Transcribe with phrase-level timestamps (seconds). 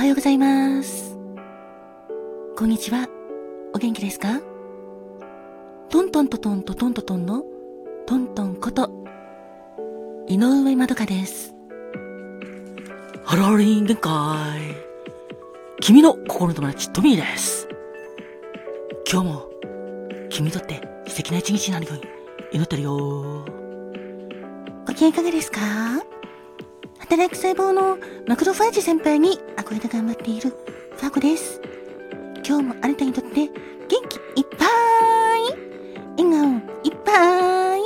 [0.00, 1.14] はようございます。
[2.56, 3.06] こんにちは。
[3.74, 4.40] お元気ですか？
[5.90, 7.44] トントントトントトントトンの
[8.06, 8.90] トントンこと、
[10.26, 11.54] 井上まどかです。
[13.24, 14.10] ハローリン限界。
[15.82, 17.68] 君の心の友達、トミーです。
[19.12, 19.50] 今日も、
[20.30, 22.02] 君にとって素敵な一日になるように
[22.52, 23.44] 祈ってるよ。
[24.86, 25.60] ご機嫌いかがですか？
[27.00, 31.60] 働く細胞のマクロファージ先輩に憧れて頑張っているファーコです。
[32.46, 33.50] 今日もあなたにとって元
[33.88, 34.68] 気いっぱい
[36.18, 37.80] 笑顔いっぱい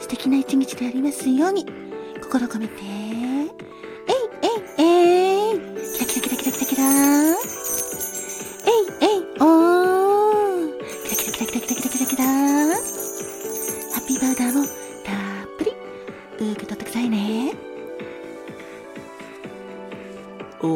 [0.00, 1.66] 素敵な一日でありますように
[2.22, 2.74] 心を込めて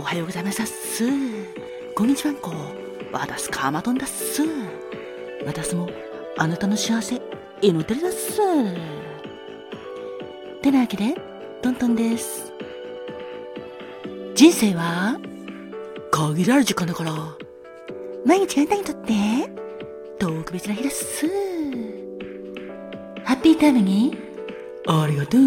[0.05, 0.63] はようございます。
[0.63, 1.05] っす
[1.95, 2.53] こんにちはんこ
[3.11, 4.43] わだすかまとんだっす。
[5.47, 5.89] 私も
[6.37, 7.21] あなたの幸せ
[7.63, 8.37] 祈ってるだっす。
[10.61, 11.15] てなわけで
[11.63, 12.53] トントンです。
[14.35, 15.19] 人生は
[16.11, 17.13] 限られる時間だから。
[18.27, 19.13] 毎日あなたにとって
[20.19, 21.27] 特別な日です。
[23.25, 24.19] ハッピータイムに。
[24.87, 25.41] ありがとう。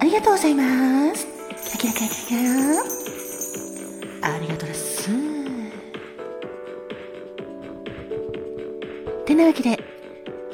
[0.00, 1.26] ありがとうございます。
[1.78, 3.11] キラキラキラキラ
[4.22, 5.10] ありがとうです。
[9.26, 9.78] てなわけで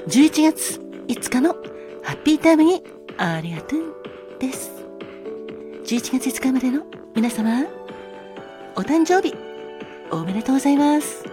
[0.09, 1.55] 11月5日の
[2.03, 2.83] ハッピータイムに
[3.17, 3.81] ありがとう
[4.39, 4.73] です。
[5.85, 6.83] 11月5日までの
[7.15, 7.65] 皆様
[8.77, 9.35] お誕生日
[10.11, 11.25] おめでとうございます。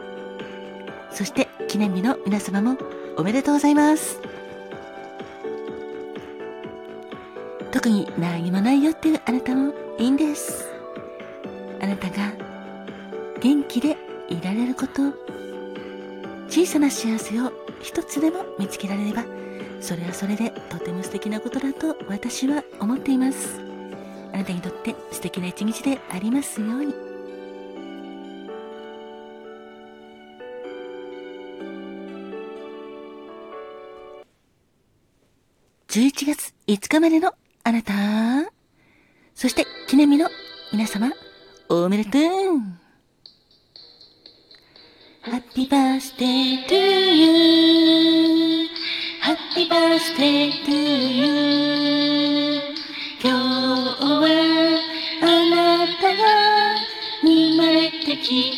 [1.11, 2.77] そして記念日の皆様も
[3.17, 4.19] おめでとうございます。
[7.71, 10.74] 特に何もないよっていうあなたもいいんです。
[11.85, 12.33] あなたが
[13.39, 13.95] 元気で
[14.27, 15.13] いられること。
[16.49, 19.25] 小さな幸せを一つでも見つけられれば
[19.81, 23.59] それはそれでとても素敵なことだと私は思っています。
[24.33, 26.93] あなたにとって素敵な一日でありますように。
[35.89, 37.93] 11月5日までのあなた。
[39.35, 40.29] そして記念日の
[40.71, 41.11] 皆様
[41.67, 42.21] おめでとう
[45.23, 48.67] Happy birthday to you
[49.19, 52.61] Happy birthday to you
[53.19, 54.25] 今日は
[55.23, 56.21] あなたが
[57.23, 58.54] 生まれてきた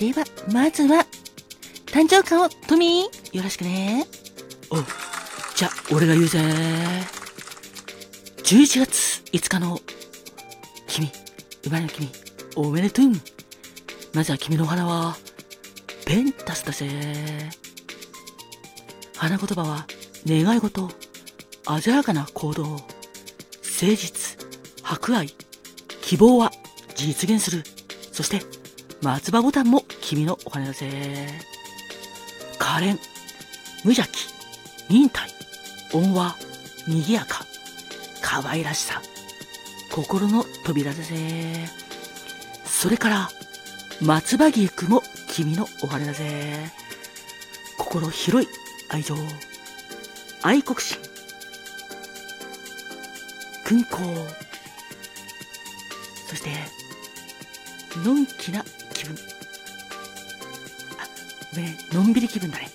[0.00, 1.04] では、まずは、
[1.84, 4.06] 誕生花をトミー、よろしくね。
[4.70, 4.76] お
[5.54, 6.40] じゃあ、俺が言うぜ。
[8.38, 9.78] 11月5日の、
[10.86, 11.12] 君、
[11.64, 12.08] 生まれの君、
[12.56, 13.08] おめでとう。
[14.14, 15.18] まずは君のお花は、
[16.06, 17.50] ペンタスだぜ。
[19.18, 19.86] 花言葉は、
[20.26, 20.88] 願い事、
[21.82, 22.86] 鮮やかな行動、誠
[23.94, 24.38] 実、
[24.82, 25.28] 博愛、
[26.00, 26.50] 希望は
[26.94, 27.64] 実現する。
[28.12, 28.59] そして、
[29.02, 31.26] 松葉ボタンも君のお金だぜ。
[32.58, 32.98] 可憐、
[33.82, 34.28] 無邪気、
[34.90, 35.30] 忍耐、
[35.94, 36.36] 恩和、
[36.86, 37.46] 賑やか、
[38.20, 39.00] 可愛らしさ、
[39.90, 41.66] 心の扉だぜ。
[42.64, 43.30] それから、
[44.02, 46.70] 松葉菊も君のお金だぜ。
[47.78, 48.48] 心広い
[48.90, 49.14] 愛情、
[50.42, 50.98] 愛国心、
[53.64, 54.26] 勲功
[56.28, 56.50] そして
[58.04, 58.64] のんきな
[59.00, 59.16] 気分。
[60.98, 61.06] あ
[61.54, 61.76] ごめん。
[61.92, 62.68] のんびり気分だね。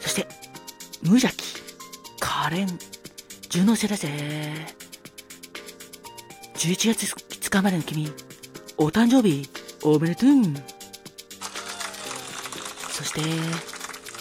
[0.00, 0.26] そして
[1.02, 1.62] 無邪気。
[2.18, 2.66] 可憐。
[3.50, 4.08] 順応性だぜ。
[6.54, 8.10] 11月5日までの君。
[8.78, 9.48] お誕生日。
[9.82, 10.30] おめでとう。
[12.90, 13.20] そして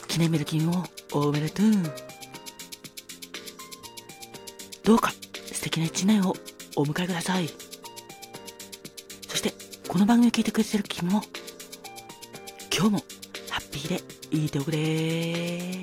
[0.09, 1.65] 記念日の君もおめでとう。
[4.83, 5.13] どうか
[5.53, 6.35] 素敵な一年を
[6.75, 7.62] お迎えください。
[9.93, 11.21] この番組を聞いてくれてる君も、
[12.75, 12.97] 今日も
[13.51, 14.01] ハッピーで
[14.35, 15.75] いいておくれ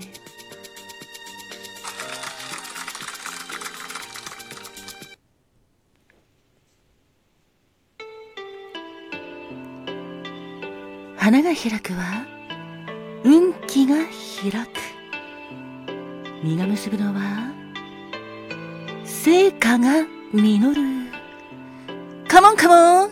[11.16, 12.26] 花が開くは
[13.22, 14.70] 運気が開く。
[16.42, 17.52] 実が結ぶのは
[19.04, 20.82] 成果が実る。
[22.26, 23.09] カモンカモン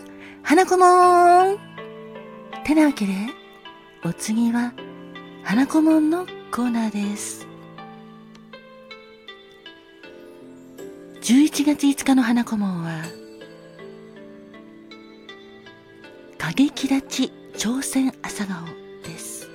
[0.49, 1.59] 花子もーん。
[2.63, 3.13] てなわけで
[4.03, 4.73] お次は
[5.43, 7.45] 花子もんのコーナーです。
[11.21, 13.03] 11月5日の花子門は
[16.39, 18.65] 過激立ち朝鮮朝顔
[19.03, 19.47] です。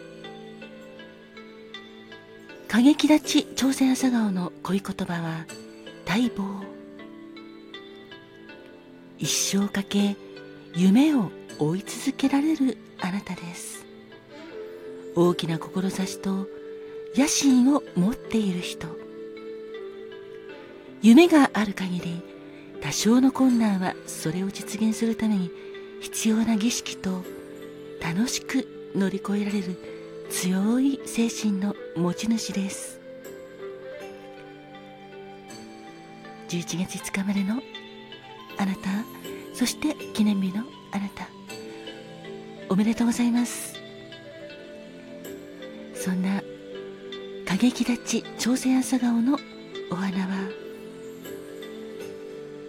[2.69, 5.45] 過激立ち朝鮮朝顔の恋言葉は
[6.07, 6.63] 待望
[9.19, 10.15] 一生かけ
[10.77, 11.31] 夢を
[11.61, 13.85] 追い続けられるあなたです。
[15.15, 16.49] 大きな志と
[17.17, 18.89] 野心を持っている人。
[21.01, 22.23] 夢がある限り
[22.81, 25.51] 多少の困難はそれを実現するために
[26.01, 27.23] 必要な儀式と
[28.03, 28.67] 楽しく
[28.97, 29.79] 乗り越えられる
[30.29, 32.99] 強い精神の持ち主です。
[36.49, 37.63] 11月5日までの
[38.59, 41.29] あなたそして記念日のあなた。
[42.69, 43.75] おめでとうございます。
[45.95, 46.43] そんな
[47.47, 49.39] 過激立ち朝鮮朝顔の
[49.91, 50.49] お花は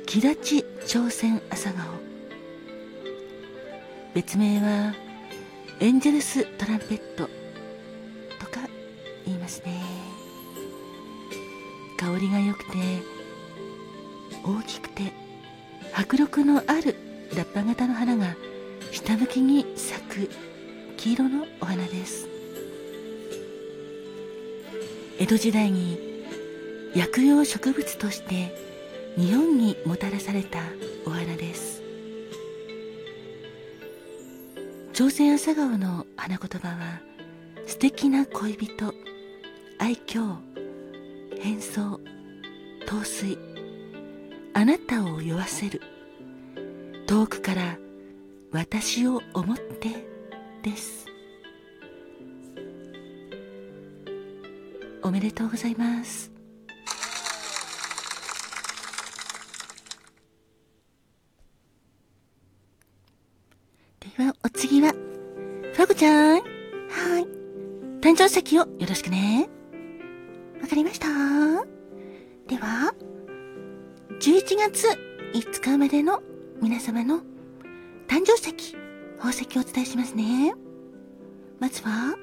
[0.05, 1.85] 木立朝鮮朝顔。
[4.13, 4.93] 別名は
[5.79, 7.27] エンジェルストランペット。
[8.39, 8.67] とか
[9.25, 9.81] 言いますね。
[11.97, 12.77] 香りが良くて
[14.43, 15.24] 大きくて
[15.97, 16.93] 迫力のある
[17.37, 18.35] ラッパ型の花が
[18.91, 20.29] 下向きに咲く
[20.97, 22.27] 黄色のお花です。
[25.17, 25.97] 江戸時代に
[26.93, 28.53] 薬用植物として
[29.15, 30.59] 日本にもたらされた
[31.05, 31.81] お花です。
[34.91, 36.99] 朝鮮朝顔の花言葉は
[37.67, 38.93] 素敵な恋人
[39.79, 40.35] 愛嬌
[41.39, 42.01] 変装
[42.85, 43.44] 陶酔。
[44.57, 45.81] あなたを酔わせる
[47.07, 47.77] 遠くから
[48.53, 49.89] 私を思って
[50.63, 51.05] です
[55.03, 56.31] おめでとうございます
[64.17, 66.35] は、お次は、ファゴちゃん。
[66.35, 66.39] は
[67.19, 67.23] い。
[67.99, 69.49] 誕生石をよろしくね。
[70.61, 71.07] わかりました
[72.47, 72.93] では、
[74.25, 74.87] 11月
[75.35, 76.23] 5日までの
[76.59, 77.19] 皆様の
[78.07, 78.75] 誕生石、
[79.19, 80.55] 宝石をお伝えしますね。
[81.59, 82.15] まずは、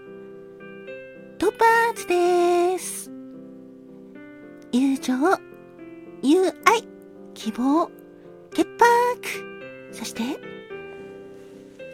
[1.39, 3.09] トパーズです。
[4.73, 5.15] 友情、
[6.23, 6.83] 友愛、
[7.35, 7.89] 希望、
[8.53, 10.23] 潔白、そして、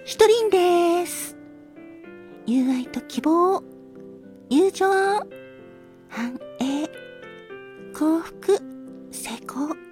[0.07, 1.37] 一人です。
[2.47, 3.63] 友愛と希望、
[4.49, 4.87] 友情、
[6.09, 6.89] 繁栄、
[7.93, 8.59] 幸福、
[9.11, 9.88] 成功。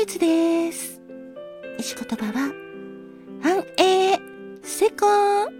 [0.00, 0.98] イズです。
[1.78, 2.52] 石言葉は、
[3.42, 4.18] 繁栄、
[4.62, 5.50] 成功、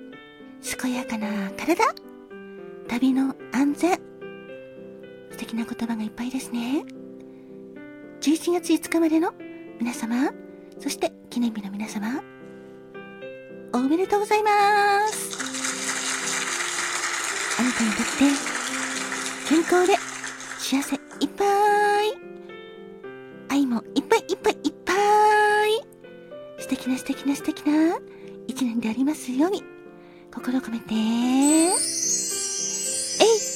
[0.80, 1.84] 健やかな体、
[2.88, 4.00] 旅の安全。
[5.32, 6.84] 素敵な言葉がいっぱいですね。
[8.22, 9.34] 11月5日までの
[9.78, 10.32] 皆様、
[10.78, 12.22] そして記念日の皆様、
[13.74, 15.38] おめでとうございます。
[17.58, 18.20] あなたにとって
[19.48, 19.96] 健康で
[20.58, 20.99] 幸せ
[27.70, 27.98] な
[28.46, 29.62] 一年でありますように。
[30.32, 30.94] 心を込めて。
[30.94, 31.00] えい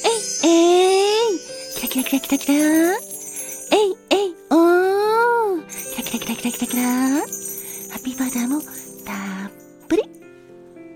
[0.03, 1.39] えいえい
[1.75, 7.25] キラキラキラキラキラえいえいおーキラキラキラキラキラキラハ
[7.97, 9.51] ッピーバーダーもたっ
[9.87, 10.03] ぷり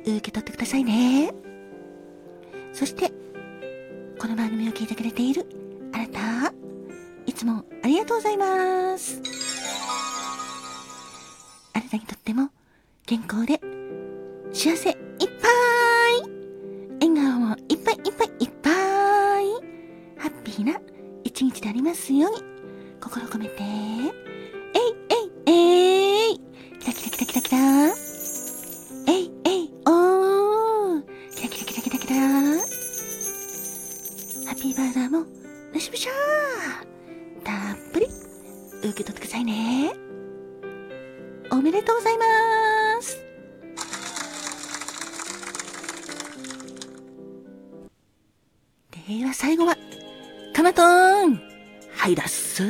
[0.03, 1.33] 受け取ってくださいね。
[2.73, 3.11] そして、
[4.19, 5.45] この番組を聞いてくれている
[5.93, 6.53] あなた、
[7.25, 9.21] いつもありがとうございます。
[11.73, 12.49] あなたにとっても
[13.09, 13.59] 健康で、
[14.53, 16.21] 幸せいっぱい。
[17.01, 18.73] 笑顔もいっぱいいっぱいいっぱい。
[20.15, 20.79] ハッピーな
[21.23, 22.37] 一日でありますように、
[23.01, 23.71] 心込めて、えい
[25.09, 26.39] えいえい。
[26.79, 27.57] キラキラキラキラキラ
[29.07, 31.03] えいえいおー。
[31.35, 32.15] キラキラキラキラキラ。
[32.15, 32.61] ハ
[34.53, 35.25] ッピーバーガーも、
[35.73, 37.43] むしむしゃー。
[37.43, 38.05] たっぷり、
[38.87, 39.95] 受け取ってくださいね。
[41.51, 42.25] おめでとうございま
[42.65, 42.68] す。
[49.09, 49.75] は最後は、
[50.55, 51.41] カマトーン
[51.95, 52.63] はいだっす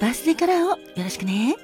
[0.00, 1.56] バスデーカラーをよろしくね。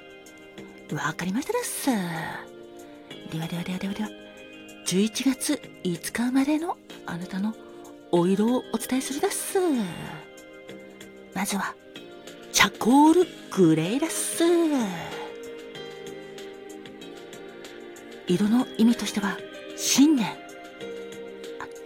[0.93, 1.91] わかりましたです。
[1.91, 4.09] ではではではではでは、
[4.87, 7.55] 11月5日までのあなたの
[8.13, 9.59] お色をお伝えするです。
[11.35, 11.75] まずは、
[12.53, 14.43] チャコールグレイです。
[18.27, 19.37] 色の意味としては、
[19.77, 20.27] 信念、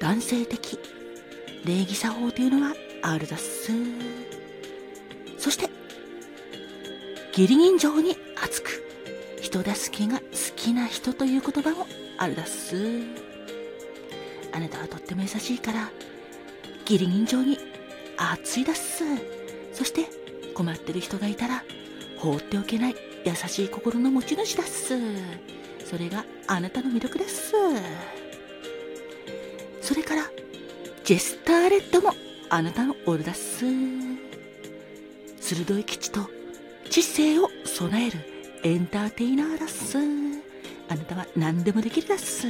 [0.02, 0.58] 男性的、
[1.64, 3.70] 礼儀作法というのはあるだっす。
[5.38, 5.70] そして、
[7.28, 8.82] 義理人情に熱く、
[9.40, 10.24] 人助けが好
[10.56, 11.86] きな人という言葉も
[12.18, 12.74] あるだっす。
[14.50, 15.92] あなたはとっても優しいから、
[16.80, 17.56] 義理人情に
[18.16, 19.04] 熱いだっす。
[19.72, 20.06] そして、
[20.52, 21.62] 困ってる人がいたら、
[22.18, 24.98] 放っておけない優しい心の持ち主だっす。
[25.88, 27.54] それがあなたの魅力です。
[29.82, 30.22] それから、
[31.04, 32.14] ジェスターレッドも
[32.48, 33.66] あなたのオルダス。
[35.40, 36.30] 鋭い基地と
[36.88, 38.18] 知性を備える
[38.62, 39.98] エンターテイナーだっす。
[40.88, 42.46] あなたは何でもできるだっす。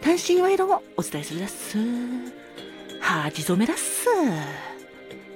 [0.00, 1.78] 単身賄賂もお伝えするだっす。
[3.00, 4.08] 恥染めだっす。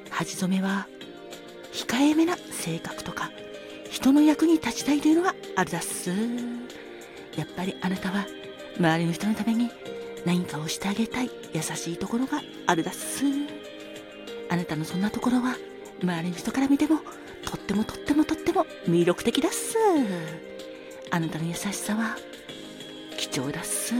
[0.08, 0.88] 恥染めは、
[1.72, 3.30] 控えめな性格とか、
[3.90, 6.10] 人の役に立ちたいというのがあるだっす。
[7.36, 8.26] やっぱりあなたは、
[8.78, 9.70] 周りの人のために
[10.28, 11.30] 何かをしてあげたい。
[11.54, 13.24] 優しいところがあるだっす。
[14.50, 15.56] あなたのそんなところは、
[16.02, 16.98] 周りの人から見ても
[17.46, 19.78] とってもとってもとっても魅力的だっす。
[21.10, 22.18] あなたの優しさは
[23.16, 23.94] 貴重だっす。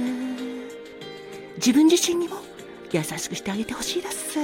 [1.57, 2.37] 自分自身にも
[2.93, 4.39] 優しくしてあげてほしいだっす。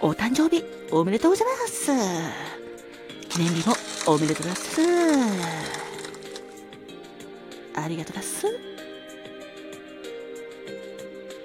[0.00, 1.90] お誕生日おめでとうございます。
[3.28, 3.74] 記念日も
[4.06, 4.80] おめでとうだっす。
[7.74, 8.67] ありがとうだっす。